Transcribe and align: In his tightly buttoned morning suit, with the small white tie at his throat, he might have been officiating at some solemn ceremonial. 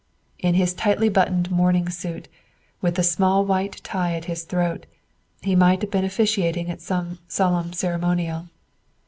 In 0.39 0.55
his 0.55 0.73
tightly 0.73 1.09
buttoned 1.09 1.51
morning 1.51 1.87
suit, 1.91 2.27
with 2.81 2.95
the 2.95 3.03
small 3.03 3.45
white 3.45 3.79
tie 3.83 4.15
at 4.15 4.25
his 4.25 4.45
throat, 4.45 4.87
he 5.41 5.55
might 5.55 5.83
have 5.83 5.91
been 5.91 6.03
officiating 6.03 6.71
at 6.71 6.81
some 6.81 7.19
solemn 7.27 7.71
ceremonial. 7.71 8.47